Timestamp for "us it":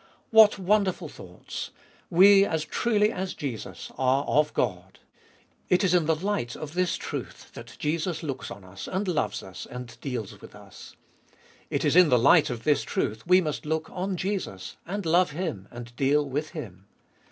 10.55-11.85